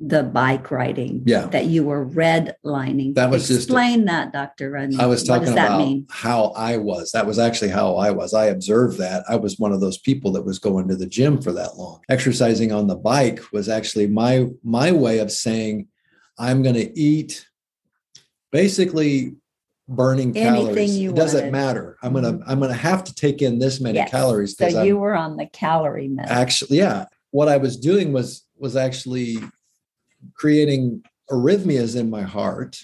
the 0.00 0.22
bike 0.22 0.70
riding. 0.70 1.22
Yeah. 1.26 1.46
That 1.46 1.66
you 1.66 1.82
were 1.84 2.06
redlining. 2.06 3.14
That 3.16 3.30
was 3.30 3.48
just 3.48 3.50
a- 3.50 3.62
explain 3.64 4.04
that, 4.04 4.32
Dr. 4.32 4.70
Rodney. 4.70 4.96
i 4.98 5.06
was 5.06 5.24
talking 5.24 5.48
about 5.48 5.96
how 6.10 6.52
i 6.56 6.76
was 6.76 7.10
that 7.12 7.26
was 7.26 7.38
actually 7.38 7.70
how 7.70 7.96
i 7.96 8.10
was 8.10 8.32
i 8.32 8.46
observed 8.46 8.98
that 8.98 9.24
i 9.28 9.34
was 9.34 9.58
one 9.58 9.72
of 9.72 9.80
those 9.80 9.98
people 9.98 10.30
that 10.32 10.42
was 10.44 10.58
going 10.60 10.86
to 10.86 10.94
the 10.96 11.06
gym 11.06 11.40
for 11.42 11.50
that 11.52 11.76
long 11.76 12.00
exercising 12.08 12.70
on 12.70 12.86
the 12.86 12.94
bike 12.94 13.40
was 13.52 13.68
actually 13.68 14.06
my 14.06 14.46
my 14.62 14.92
way 14.92 15.18
of 15.18 15.32
saying 15.32 15.88
i'm 16.38 16.62
going 16.62 16.74
to 16.76 16.96
eat 16.98 17.44
basically 18.52 19.34
burning 19.88 20.36
Anything 20.36 20.66
calories 20.66 20.98
you 20.98 21.10
it 21.10 21.16
doesn't 21.16 21.40
wanted. 21.40 21.52
matter 21.52 21.96
i'm 22.02 22.12
going 22.12 22.24
to 22.24 22.32
mm-hmm. 22.32 22.50
i'm 22.50 22.58
going 22.58 22.70
to 22.70 22.76
have 22.76 23.04
to 23.04 23.14
take 23.14 23.40
in 23.42 23.58
this 23.58 23.80
many 23.80 23.96
Yes. 23.96 24.10
calories 24.10 24.54
because 24.54 24.74
So 24.74 24.80
i'm 24.80 24.86
you 24.86 24.98
were 24.98 25.14
on 25.16 25.36
the 25.36 25.46
calorie 25.46 26.08
myth. 26.08 26.26
actually 26.28 26.78
yeah 26.78 27.06
what 27.30 27.48
i 27.48 27.56
was 27.56 27.76
doing 27.76 28.12
was 28.12 28.44
was 28.58 28.76
actually 28.76 29.38
creating 30.34 31.02
arrhythmias 31.30 31.96
in 31.96 32.10
my 32.10 32.22
heart 32.22 32.78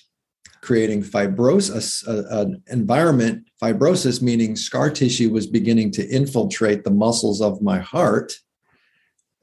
creating 0.60 1.02
fibrosis 1.02 2.06
uh, 2.08 2.40
an 2.40 2.62
environment 2.68 3.46
fibrosis 3.62 4.22
meaning 4.22 4.56
scar 4.56 4.90
tissue 4.90 5.30
was 5.30 5.46
beginning 5.46 5.90
to 5.90 6.06
infiltrate 6.08 6.84
the 6.84 6.90
muscles 6.90 7.40
of 7.40 7.60
my 7.62 7.78
heart 7.78 8.32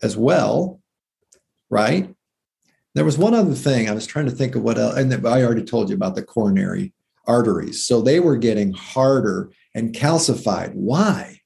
as 0.01 0.17
well 0.17 0.79
right 1.69 2.15
There 2.93 3.05
was 3.05 3.17
one 3.17 3.33
other 3.33 3.53
thing 3.55 3.87
I 3.89 3.93
was 3.93 4.05
trying 4.05 4.25
to 4.25 4.35
think 4.35 4.55
of 4.55 4.63
what 4.63 4.77
else, 4.77 4.97
and 4.97 5.13
I 5.25 5.43
already 5.43 5.63
told 5.63 5.89
you 5.89 5.95
about 5.95 6.15
the 6.15 6.23
coronary 6.23 6.93
arteries. 7.25 7.85
So 7.85 8.01
they 8.01 8.19
were 8.19 8.37
getting 8.37 8.73
harder 8.73 9.51
and 9.73 9.95
calcified. 9.95 10.73
Why? 10.73 11.40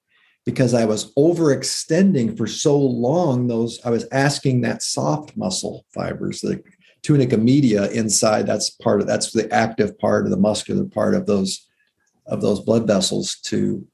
Because 0.46 0.74
I 0.74 0.86
was 0.86 1.12
overextending 1.16 2.38
for 2.38 2.46
so 2.46 2.78
long. 2.78 3.48
Those 3.48 3.80
I 3.84 3.90
was 3.90 4.06
asking 4.12 4.62
that 4.62 4.84
soft 4.84 5.36
muscle 5.36 5.86
fibers, 5.94 6.42
the 6.42 6.62
tunica 7.02 7.38
media 7.38 7.90
inside. 7.92 8.48
That's 8.48 8.70
part 8.70 9.02
of 9.02 9.08
that's 9.08 9.32
the 9.32 9.52
active 9.54 9.98
part 9.98 10.26
of 10.26 10.32
the 10.32 10.38
muscular 10.38 10.86
part 10.86 11.16
of 11.16 11.26
those 11.26 11.68
of 12.28 12.42
those 12.42 12.60
blood 12.60 12.88
vessels 12.88 13.38
to 13.44 13.86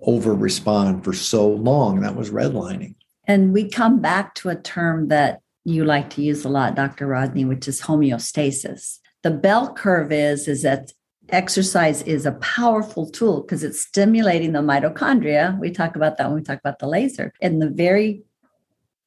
over 0.00 0.34
respond 0.34 1.04
for 1.04 1.12
so 1.12 1.48
long. 1.48 2.00
That 2.00 2.16
was 2.16 2.30
redlining. 2.30 2.94
And 3.26 3.52
we 3.52 3.68
come 3.68 4.00
back 4.00 4.34
to 4.36 4.48
a 4.48 4.56
term 4.56 5.08
that 5.08 5.40
you 5.64 5.84
like 5.84 6.10
to 6.10 6.22
use 6.22 6.44
a 6.44 6.48
lot, 6.48 6.74
Dr. 6.74 7.06
Rodney, 7.06 7.44
which 7.44 7.68
is 7.68 7.82
homeostasis. 7.82 8.98
The 9.22 9.30
bell 9.30 9.74
curve 9.74 10.12
is, 10.12 10.48
is 10.48 10.62
that 10.62 10.92
exercise 11.30 12.02
is 12.02 12.26
a 12.26 12.32
powerful 12.32 13.08
tool 13.08 13.42
because 13.42 13.62
it's 13.62 13.80
stimulating 13.80 14.52
the 14.52 14.60
mitochondria. 14.60 15.58
We 15.58 15.70
talk 15.70 15.96
about 15.96 16.16
that 16.18 16.26
when 16.26 16.36
we 16.36 16.42
talk 16.42 16.58
about 16.58 16.78
the 16.78 16.86
laser 16.86 17.32
and 17.40 17.60
the 17.60 17.68
very 17.68 18.22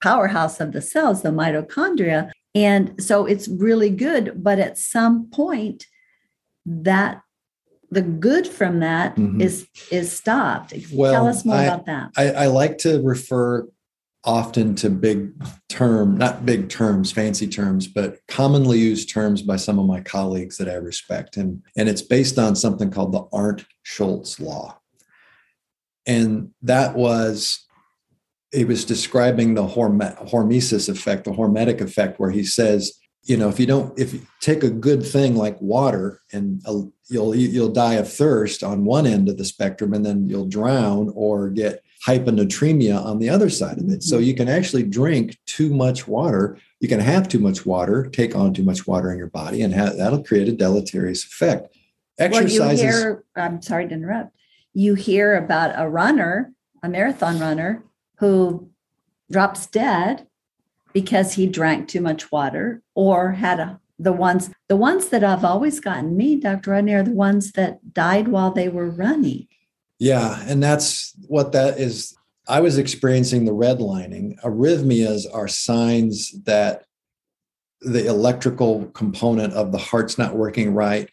powerhouse 0.01 0.60
of 0.60 0.72
the 0.72 0.82
cells, 0.82 1.22
the 1.22 1.30
mitochondria. 1.30 2.32
And 2.54 3.01
so 3.01 3.25
it's 3.25 3.48
really 3.48 3.90
good. 3.90 4.44
But 4.44 4.60
at 4.60 4.78
some 4.78 5.30
point, 5.30 5.86
that 6.66 7.22
the 7.90 8.01
good 8.01 8.48
from 8.48 8.80
that 8.80 9.16
mm-hmm. 9.16 9.42
is 9.42 9.68
is 9.92 10.12
stopped. 10.12 10.74
Well, 10.94 11.13
Tell 11.13 11.28
us 11.28 11.44
more 11.44 11.58
I, 11.58 11.63
about 11.63 11.86
that. 11.88 12.12
I, 12.18 12.32
I 12.32 12.48
like 12.48 12.78
to 12.80 13.01
refer 13.01 13.68
often 14.24 14.75
to 14.75 14.90
big 14.90 15.34
term, 15.68 16.18
not 16.18 16.46
big 16.46 16.70
terms, 16.70 17.12
fancy 17.12 17.48
terms, 17.48 17.88
but 17.88 18.20
commonly 18.28 18.78
used 18.78 19.10
terms 19.10 19.42
by 19.42 19.56
some 19.56 19.80
of 19.80 19.88
my 19.88 20.00
colleagues 20.01 20.58
that 20.58 20.70
I 20.70 20.75
respect. 20.75 21.38
And, 21.38 21.63
and 21.75 21.90
it's 21.90 22.04
based 22.04 22.38
on 22.38 22.56
something 22.56 22.92
called 22.92 23.13
the 23.13 23.25
Arndt 23.34 23.66
Schulz 23.84 24.40
law. 24.40 24.78
And 26.06 26.51
that 26.62 26.96
was, 26.96 27.66
he 28.51 28.66
was 28.66 28.86
describing 28.86 29.56
the 29.56 29.66
hormesis 29.66 30.90
effect, 30.90 31.24
the 31.24 31.32
hormetic 31.32 31.82
effect, 31.82 32.20
where 32.20 32.32
he 32.32 32.44
says, 32.44 33.00
you 33.24 33.38
know, 33.38 33.50
if 33.50 33.60
you 33.60 33.66
don't, 33.66 33.98
if 34.00 34.13
you 34.13 34.22
take 34.40 34.63
a 34.63 34.70
good 34.70 35.06
thing 35.06 35.36
like 35.36 35.60
water 35.62 36.20
and 36.34 36.62
uh, 36.68 36.82
you'll, 37.10 37.36
you'll 37.36 37.72
die 37.72 37.94
of 37.96 38.12
thirst 38.12 38.63
on 38.63 38.84
one 38.84 39.06
end 39.06 39.30
of 39.30 39.38
the 39.38 39.46
spectrum 39.46 39.94
and 39.94 40.06
then 40.06 40.28
you'll 40.28 40.48
drown 40.48 41.12
or 41.16 41.50
get 41.50 41.84
hyponatremia 42.05 43.03
on 43.03 43.20
the 43.20 43.29
other 43.29 43.50
side 43.50 43.77
of 43.77 43.89
it. 43.89 44.03
So 44.03 44.17
mm-hmm. 44.17 44.25
you 44.25 44.36
can 44.36 44.50
actually 44.50 44.84
drink 44.84 45.38
too 45.46 45.74
much 45.74 46.08
water. 46.08 46.58
You 46.79 46.88
can 46.88 47.00
have 47.00 47.27
too 47.27 47.39
much 47.39 47.65
water, 47.65 48.08
take 48.08 48.36
on 48.36 48.53
too 48.53 48.63
much 48.63 48.88
water 48.88 49.12
in 49.12 49.17
your 49.17 49.27
body, 49.27 49.62
and 49.62 49.74
have, 49.74 49.98
that'll 49.98 50.24
create 50.24 50.48
a 50.48 50.53
deleterious 50.53 51.24
effect. 51.24 51.75
Exercises. 52.17 52.60
Well, 52.60 52.72
you 52.72 52.77
hear, 52.77 53.24
I'm 53.36 53.62
sorry 53.62 53.88
to 53.88 53.93
interrupt. 53.93 54.36
You 54.74 54.96
hear 54.96 55.36
about 55.36 55.74
a 55.75 55.88
runner, 55.88 56.53
a 56.81 56.89
marathon 56.89 57.39
runner, 57.39 57.84
who 58.17 58.70
drops 59.31 59.67
dead 59.67 60.27
because 60.93 61.34
he 61.34 61.48
drank 61.48 61.88
too 61.88 62.01
much 62.01 62.31
water 62.31 62.81
or 62.96 63.34
had 63.34 63.60
a 63.60 63.79
the 63.98 64.12
ones 64.12 64.50
the 64.67 64.75
ones 64.75 65.10
that 65.10 65.24
I've 65.24 65.46
always 65.46 65.79
gotten 65.79 66.17
me, 66.17 66.36
Dr. 66.36 66.72
Rodney, 66.72 66.93
are 66.93 67.03
the 67.03 67.12
ones 67.12 67.51
that 67.51 67.93
died 67.93 68.27
while 68.29 68.51
they 68.51 68.67
were 68.67 68.89
running. 68.89 69.48
Yeah, 70.01 70.43
and 70.48 70.63
that's 70.63 71.13
what 71.27 71.51
that 71.51 71.79
is. 71.79 72.17
I 72.48 72.60
was 72.60 72.79
experiencing 72.79 73.46
the 73.46 73.51
redlining. 73.51 74.41
Arrhythmias 74.41 75.27
are 75.31 75.48
signs 75.48 76.31
that 76.46 76.86
the 77.81 78.07
electrical 78.07 78.87
component 78.96 79.53
of 79.53 79.72
the 79.72 79.77
heart's 79.77 80.18
not 80.18 80.35
working 80.35 80.74
right 80.74 81.07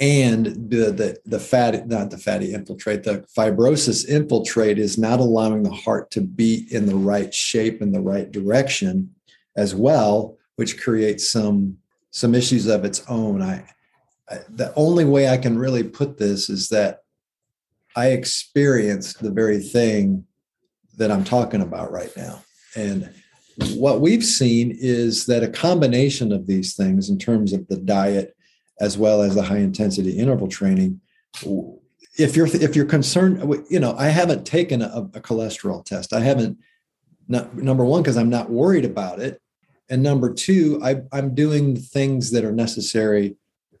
and 0.00 0.46
the 0.46 0.90
the 0.90 1.16
the 1.24 1.38
fatty 1.38 1.82
not 1.86 2.10
the 2.10 2.18
fatty 2.18 2.54
infiltrate 2.54 3.02
the 3.02 3.24
fibrosis 3.36 4.08
infiltrate 4.08 4.78
is 4.78 4.96
not 4.98 5.20
allowing 5.20 5.62
the 5.62 5.70
heart 5.70 6.10
to 6.10 6.20
beat 6.20 6.70
in 6.70 6.86
the 6.86 6.94
right 6.94 7.34
shape 7.34 7.82
in 7.82 7.92
the 7.92 8.00
right 8.00 8.30
direction 8.30 9.12
as 9.56 9.74
well 9.74 10.36
which 10.56 10.80
creates 10.80 11.30
some 11.30 11.76
some 12.10 12.34
issues 12.34 12.66
of 12.66 12.84
its 12.84 13.02
own 13.08 13.42
I, 13.42 13.64
I 14.30 14.38
the 14.48 14.72
only 14.74 15.04
way 15.04 15.28
i 15.28 15.36
can 15.36 15.58
really 15.58 15.82
put 15.82 16.18
this 16.18 16.48
is 16.48 16.68
that 16.68 17.01
I 17.96 18.08
experienced 18.08 19.22
the 19.22 19.30
very 19.30 19.60
thing 19.60 20.24
that 20.98 21.10
I'm 21.10 21.24
talking 21.24 21.60
about 21.60 21.90
right 21.90 22.14
now. 22.16 22.42
And 22.76 23.12
what 23.74 24.00
we've 24.00 24.24
seen 24.24 24.76
is 24.78 25.26
that 25.26 25.42
a 25.42 25.48
combination 25.48 26.32
of 26.32 26.46
these 26.46 26.74
things, 26.74 27.10
in 27.10 27.18
terms 27.18 27.52
of 27.52 27.68
the 27.68 27.76
diet 27.76 28.34
as 28.80 28.96
well 28.96 29.22
as 29.22 29.34
the 29.34 29.42
high 29.42 29.58
intensity 29.58 30.18
interval 30.18 30.48
training, 30.48 31.00
if 32.18 32.36
you're 32.36 32.46
if 32.46 32.76
you're 32.76 32.84
concerned, 32.84 33.42
you 33.70 33.80
know, 33.80 33.94
I 33.96 34.08
haven't 34.08 34.46
taken 34.46 34.82
a, 34.82 35.08
a 35.14 35.20
cholesterol 35.20 35.84
test. 35.84 36.12
I 36.12 36.20
haven't. 36.20 36.58
Not, 37.28 37.56
number 37.56 37.84
one, 37.84 38.02
because 38.02 38.16
I'm 38.16 38.28
not 38.28 38.50
worried 38.50 38.84
about 38.84 39.20
it, 39.20 39.40
and 39.88 40.02
number 40.02 40.34
two, 40.34 40.80
I, 40.82 41.02
I'm 41.12 41.34
doing 41.34 41.76
things 41.76 42.32
that 42.32 42.44
are 42.44 42.52
necessary 42.52 43.36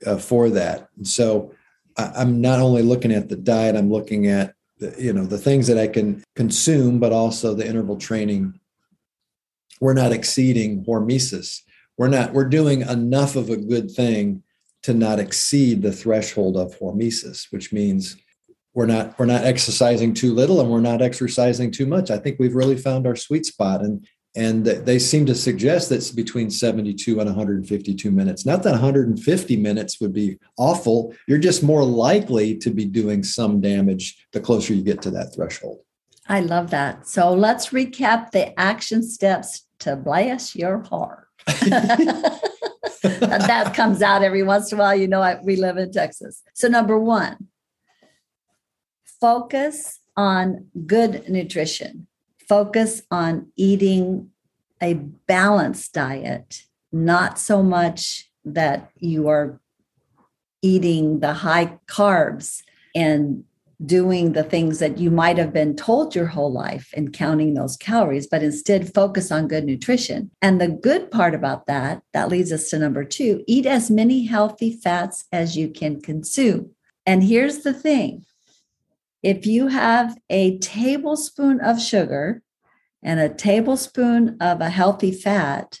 uh, 0.06 0.16
for 0.16 0.48
that. 0.50 0.88
And 0.96 1.06
so 1.06 1.52
I'm 1.96 2.40
not 2.40 2.60
only 2.60 2.82
looking 2.82 3.12
at 3.12 3.28
the 3.28 3.36
diet, 3.36 3.76
I'm 3.76 3.90
looking 3.90 4.26
at 4.26 4.54
the, 4.78 4.94
you 4.98 5.12
know 5.12 5.24
the 5.24 5.38
things 5.38 5.66
that 5.66 5.78
I 5.78 5.88
can 5.88 6.22
consume, 6.34 6.98
but 6.98 7.12
also 7.12 7.54
the 7.54 7.66
interval 7.66 7.96
training. 7.96 8.58
We're 9.80 9.94
not 9.94 10.12
exceeding 10.12 10.84
hormesis. 10.84 11.60
We're 11.98 12.08
not. 12.08 12.32
We're 12.32 12.48
doing 12.48 12.82
enough 12.82 13.36
of 13.36 13.50
a 13.50 13.56
good 13.56 13.90
thing 13.90 14.42
to 14.82 14.94
not 14.94 15.20
exceed 15.20 15.82
the 15.82 15.92
threshold 15.92 16.56
of 16.56 16.78
hormesis, 16.78 17.46
which 17.50 17.72
means 17.72 18.16
we're 18.74 18.86
not 18.86 19.18
we're 19.18 19.26
not 19.26 19.44
exercising 19.44 20.14
too 20.14 20.34
little 20.34 20.60
and 20.60 20.70
we're 20.70 20.80
not 20.80 21.02
exercising 21.02 21.70
too 21.70 21.86
much. 21.86 22.10
I 22.10 22.18
think 22.18 22.38
we've 22.38 22.54
really 22.54 22.76
found 22.76 23.06
our 23.06 23.16
sweet 23.16 23.46
spot, 23.46 23.82
and 23.82 24.06
and 24.34 24.64
they 24.64 24.98
seem 24.98 25.26
to 25.26 25.34
suggest 25.34 25.90
that's 25.90 26.10
between 26.10 26.50
72 26.50 27.20
and 27.20 27.28
152 27.28 28.10
minutes. 28.10 28.46
Not 28.46 28.62
that 28.62 28.70
150 28.70 29.56
minutes 29.56 30.00
would 30.00 30.12
be 30.12 30.38
awful. 30.56 31.14
You're 31.28 31.38
just 31.38 31.62
more 31.62 31.84
likely 31.84 32.56
to 32.58 32.70
be 32.70 32.86
doing 32.86 33.22
some 33.22 33.60
damage 33.60 34.26
the 34.32 34.40
closer 34.40 34.72
you 34.72 34.82
get 34.82 35.02
to 35.02 35.10
that 35.10 35.34
threshold. 35.34 35.80
I 36.28 36.40
love 36.40 36.70
that. 36.70 37.06
So 37.06 37.34
let's 37.34 37.70
recap 37.70 38.30
the 38.30 38.58
action 38.58 39.02
steps 39.02 39.66
to 39.80 39.96
bless 39.96 40.56
your 40.56 40.82
heart. 40.84 41.28
That 43.02 43.74
comes 43.74 44.00
out 44.00 44.22
every 44.22 44.44
once 44.44 44.70
in 44.70 44.78
a 44.78 44.82
while. 44.82 44.94
You 44.94 45.08
know 45.08 45.40
we 45.42 45.56
live 45.56 45.76
in 45.76 45.90
texas. 45.90 46.42
So 46.54 46.68
number 46.68 46.98
one 46.98 47.48
focus 49.20 50.00
on 50.16 50.66
good 50.86 51.28
nutrition 51.28 52.06
focus 52.48 53.02
on 53.10 53.50
eating 53.56 54.30
a 54.82 54.94
balanced 54.94 55.92
diet, 55.92 56.64
not 56.90 57.38
so 57.38 57.62
much 57.62 58.30
that 58.44 58.90
you 58.98 59.28
are 59.28 59.60
eating 60.62 61.20
the 61.20 61.32
high 61.32 61.78
carbs 61.86 62.62
and 62.94 63.44
doing 63.84 64.32
the 64.32 64.44
things 64.44 64.78
that 64.78 64.98
you 64.98 65.10
might 65.10 65.36
have 65.38 65.52
been 65.52 65.74
told 65.74 66.14
your 66.14 66.26
whole 66.26 66.52
life 66.52 66.92
and 66.96 67.12
counting 67.12 67.54
those 67.54 67.76
calories, 67.76 68.26
but 68.26 68.42
instead 68.42 68.94
focus 68.94 69.32
on 69.32 69.48
good 69.48 69.64
nutrition. 69.64 70.30
And 70.40 70.60
the 70.60 70.68
good 70.68 71.10
part 71.10 71.34
about 71.34 71.66
that, 71.66 72.02
that 72.12 72.28
leads 72.28 72.52
us 72.52 72.70
to 72.70 72.78
number 72.78 73.04
two 73.04 73.42
eat 73.48 73.66
as 73.66 73.90
many 73.90 74.24
healthy 74.24 74.72
fats 74.72 75.24
as 75.32 75.56
you 75.56 75.68
can 75.68 76.00
consume. 76.00 76.70
And 77.06 77.24
here's 77.24 77.58
the 77.58 77.72
thing 77.72 78.24
if 79.22 79.46
you 79.46 79.68
have 79.68 80.18
a 80.28 80.58
tablespoon 80.58 81.60
of 81.60 81.80
sugar 81.80 82.42
and 83.02 83.20
a 83.20 83.28
tablespoon 83.28 84.36
of 84.40 84.60
a 84.60 84.68
healthy 84.68 85.12
fat, 85.12 85.80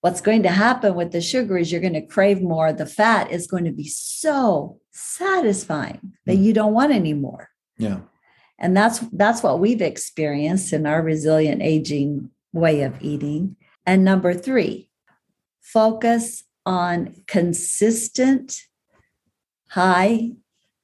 what's 0.00 0.20
going 0.20 0.42
to 0.42 0.50
happen 0.50 0.94
with 0.94 1.12
the 1.12 1.20
sugar 1.20 1.56
is 1.56 1.70
you're 1.70 1.80
going 1.80 1.92
to 1.92 2.06
crave 2.06 2.42
more. 2.42 2.72
The 2.72 2.86
fat 2.86 3.30
is 3.30 3.46
going 3.46 3.64
to 3.64 3.72
be 3.72 3.88
so 3.88 4.78
satisfying 4.90 6.14
that 6.26 6.36
mm. 6.36 6.42
you 6.42 6.52
don't 6.52 6.74
want 6.74 6.92
any 6.92 7.14
more. 7.14 7.48
Yeah. 7.78 8.00
And 8.58 8.76
that's 8.76 8.98
that's 9.12 9.42
what 9.42 9.58
we've 9.58 9.82
experienced 9.82 10.72
in 10.72 10.86
our 10.86 11.02
resilient 11.02 11.62
aging 11.62 12.30
way 12.52 12.82
of 12.82 13.00
eating. 13.00 13.56
And 13.86 14.04
number 14.04 14.34
3, 14.34 14.88
focus 15.60 16.44
on 16.64 17.22
consistent 17.26 18.62
high 19.70 20.32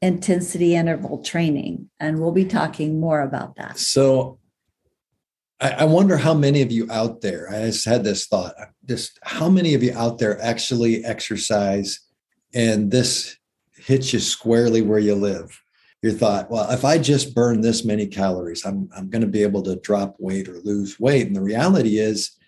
intensity 0.01 0.75
interval 0.75 1.23
training. 1.23 1.91
And 1.99 2.21
we'll 2.21 2.33
be 2.33 2.45
talking 2.45 3.01
more 3.01 3.21
about 3.21 3.57
that. 3.57 3.79
So, 3.79 4.39
I, 5.61 5.87
wonder 5.87 6.17
how 6.17 6.35
many 6.35 6.63
of 6.63 6.71
you 6.71 6.87
out 6.89 7.21
there, 7.21 7.51
I 7.51 7.63
just 7.63 7.85
had 7.85 8.05
this 8.05 8.27
thought, 8.27 8.55
just 8.85 9.19
how 9.25 9.49
many 9.49 9.75
of 9.75 9.83
you 9.83 9.93
out 9.93 10.19
there 10.19 10.41
actually 10.41 11.05
exercise 11.05 11.99
and 12.55 12.93
this 12.93 13.37
hits 13.77 14.13
you 14.13 14.21
squarely 14.21 14.83
where 14.83 15.01
you 15.01 15.17
live? 15.17 15.61
Your 16.01 16.13
thought, 16.13 16.49
well, 16.49 16.71
if 16.71 16.85
I 16.85 16.97
just 16.97 17.35
burn 17.35 17.61
this 17.61 17.85
many 17.85 18.07
calories, 18.07 18.65
I'm, 18.65 18.89
I'm 18.97 19.11
going 19.11 19.23
to 19.23 19.27
be 19.27 19.43
able 19.43 19.63
to 19.63 19.75
drop 19.75 20.15
weight 20.21 20.49
or 20.49 20.61
lose 20.61 21.01
weight. 21.01 21.27
And 21.27 21.35
the 21.35 21.43
reality 21.43 21.99
is, 21.99 22.39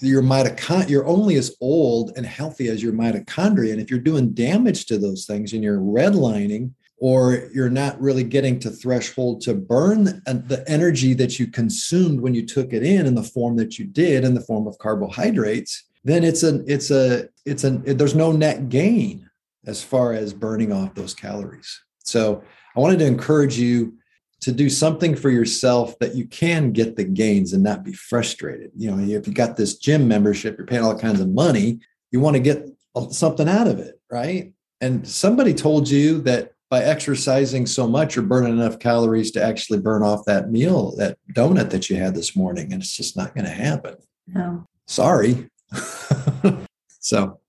your 0.00 0.22
mitochondria, 0.22 0.88
you're 0.88 1.06
only 1.06 1.36
as 1.36 1.54
old 1.60 2.12
and 2.16 2.24
healthy 2.24 2.68
as 2.68 2.82
your 2.82 2.92
mitochondria. 2.92 3.72
And 3.72 3.80
if 3.80 3.90
you're 3.90 3.98
doing 3.98 4.32
damage 4.32 4.86
to 4.86 4.96
those 4.96 5.26
things 5.26 5.52
and 5.52 5.62
you're 5.62 5.80
redlining, 5.80 6.72
or 7.00 7.48
you're 7.54 7.70
not 7.70 8.00
really 8.00 8.24
getting 8.24 8.58
to 8.58 8.70
threshold 8.70 9.40
to 9.40 9.54
burn 9.54 10.04
the 10.04 10.64
energy 10.66 11.14
that 11.14 11.38
you 11.38 11.46
consumed 11.46 12.20
when 12.20 12.34
you 12.34 12.44
took 12.44 12.72
it 12.72 12.82
in 12.82 13.06
in 13.06 13.14
the 13.14 13.22
form 13.22 13.56
that 13.56 13.78
you 13.78 13.84
did 13.84 14.24
in 14.24 14.34
the 14.34 14.40
form 14.40 14.66
of 14.66 14.78
carbohydrates 14.78 15.84
then 16.04 16.24
it's 16.24 16.42
a 16.42 16.62
it's 16.66 16.90
a 16.90 17.28
it's 17.44 17.64
a 17.64 17.70
there's 17.70 18.14
no 18.14 18.32
net 18.32 18.68
gain 18.68 19.28
as 19.66 19.82
far 19.82 20.12
as 20.12 20.32
burning 20.32 20.72
off 20.72 20.94
those 20.94 21.14
calories. 21.14 21.82
So 21.98 22.42
i 22.76 22.80
wanted 22.80 23.00
to 23.00 23.06
encourage 23.06 23.58
you 23.58 23.94
to 24.40 24.52
do 24.52 24.70
something 24.70 25.16
for 25.16 25.30
yourself 25.30 25.98
that 25.98 26.14
you 26.14 26.24
can 26.26 26.70
get 26.70 26.94
the 26.94 27.04
gains 27.04 27.52
and 27.52 27.62
not 27.62 27.84
be 27.84 27.92
frustrated. 27.92 28.70
You 28.76 28.90
know 28.90 28.98
if 29.02 29.26
you 29.26 29.34
got 29.34 29.56
this 29.56 29.76
gym 29.76 30.08
membership 30.08 30.56
you're 30.56 30.66
paying 30.66 30.84
all 30.84 30.98
kinds 30.98 31.20
of 31.20 31.28
money 31.28 31.80
you 32.10 32.20
want 32.20 32.36
to 32.36 32.40
get 32.40 32.66
uh, 32.94 33.08
something 33.10 33.48
out 33.48 33.66
of 33.66 33.78
it 33.78 34.00
right? 34.10 34.52
And 34.80 35.06
somebody 35.06 35.52
told 35.52 35.90
you 35.90 36.22
that 36.22 36.52
by 36.70 36.82
exercising 36.82 37.66
so 37.66 37.88
much, 37.88 38.14
you're 38.14 38.24
burning 38.24 38.52
enough 38.52 38.78
calories 38.78 39.30
to 39.32 39.42
actually 39.42 39.78
burn 39.78 40.02
off 40.02 40.26
that 40.26 40.50
meal, 40.50 40.94
that 40.96 41.16
donut 41.32 41.70
that 41.70 41.88
you 41.88 41.96
had 41.96 42.14
this 42.14 42.36
morning. 42.36 42.72
And 42.72 42.82
it's 42.82 42.96
just 42.96 43.16
not 43.16 43.34
going 43.34 43.46
to 43.46 43.50
happen. 43.50 43.96
No. 44.26 44.66
Sorry. 44.86 45.48
so. 47.00 47.40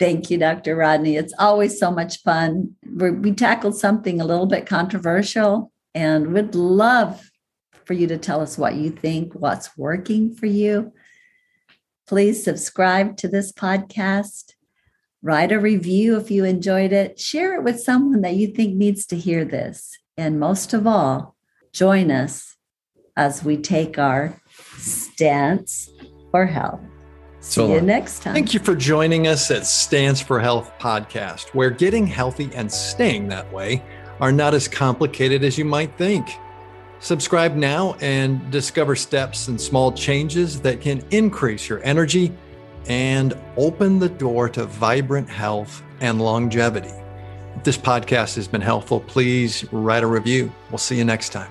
Thank 0.00 0.30
you, 0.30 0.38
Dr. 0.38 0.74
Rodney. 0.74 1.16
It's 1.16 1.34
always 1.38 1.78
so 1.78 1.92
much 1.92 2.22
fun. 2.22 2.74
We're, 2.84 3.12
we 3.12 3.32
tackled 3.32 3.76
something 3.76 4.20
a 4.20 4.24
little 4.24 4.46
bit 4.46 4.66
controversial 4.66 5.70
and 5.94 6.32
would 6.32 6.56
love 6.56 7.22
for 7.84 7.92
you 7.92 8.08
to 8.08 8.18
tell 8.18 8.40
us 8.40 8.58
what 8.58 8.74
you 8.74 8.90
think, 8.90 9.34
what's 9.34 9.76
working 9.78 10.34
for 10.34 10.46
you. 10.46 10.92
Please 12.08 12.42
subscribe 12.42 13.16
to 13.18 13.28
this 13.28 13.52
podcast 13.52 14.53
Write 15.24 15.52
a 15.52 15.58
review 15.58 16.18
if 16.18 16.30
you 16.30 16.44
enjoyed 16.44 16.92
it. 16.92 17.18
Share 17.18 17.54
it 17.54 17.64
with 17.64 17.80
someone 17.80 18.20
that 18.20 18.34
you 18.34 18.48
think 18.48 18.76
needs 18.76 19.06
to 19.06 19.16
hear 19.16 19.42
this. 19.42 19.96
And 20.18 20.38
most 20.38 20.74
of 20.74 20.86
all, 20.86 21.34
join 21.72 22.10
us 22.10 22.56
as 23.16 23.42
we 23.42 23.56
take 23.56 23.98
our 23.98 24.38
stance 24.76 25.88
for 26.30 26.44
health. 26.44 26.82
See 27.40 27.52
so, 27.52 27.74
you 27.74 27.80
next 27.80 28.22
time. 28.22 28.34
Thank 28.34 28.52
you 28.52 28.60
for 28.60 28.76
joining 28.76 29.26
us 29.26 29.50
at 29.50 29.64
Stance 29.64 30.20
for 30.20 30.40
Health 30.40 30.70
podcast, 30.78 31.54
where 31.54 31.70
getting 31.70 32.06
healthy 32.06 32.50
and 32.54 32.70
staying 32.70 33.28
that 33.28 33.50
way 33.50 33.82
are 34.20 34.32
not 34.32 34.52
as 34.52 34.68
complicated 34.68 35.42
as 35.42 35.56
you 35.56 35.64
might 35.64 35.96
think. 35.96 36.36
Subscribe 37.00 37.54
now 37.54 37.96
and 38.02 38.50
discover 38.50 38.94
steps 38.94 39.48
and 39.48 39.58
small 39.58 39.90
changes 39.90 40.60
that 40.60 40.82
can 40.82 41.02
increase 41.10 41.66
your 41.66 41.82
energy 41.82 42.30
and 42.86 43.34
open 43.56 43.98
the 43.98 44.08
door 44.08 44.48
to 44.50 44.64
vibrant 44.64 45.28
health 45.28 45.82
and 46.00 46.20
longevity. 46.20 46.92
If 47.56 47.64
this 47.64 47.78
podcast 47.78 48.36
has 48.36 48.48
been 48.48 48.60
helpful, 48.60 49.00
please 49.00 49.64
write 49.72 50.02
a 50.02 50.06
review. 50.06 50.52
We'll 50.70 50.78
see 50.78 50.96
you 50.96 51.04
next 51.04 51.30
time. 51.30 51.50